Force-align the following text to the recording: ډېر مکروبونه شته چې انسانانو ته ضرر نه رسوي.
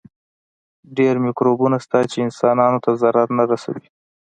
ډېر 0.97 1.15
مکروبونه 1.25 1.77
شته 1.83 1.99
چې 2.11 2.17
انسانانو 2.27 2.79
ته 2.83 2.91
ضرر 3.01 3.27
نه 3.37 3.43
رسوي. 3.51 3.87